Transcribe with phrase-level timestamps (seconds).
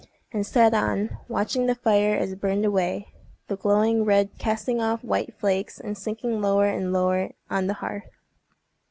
[0.31, 3.13] and sat on, watching the fire as it burned away,
[3.47, 8.09] the glowing red casting off white flakes, and sinking lower and lower on the hearth.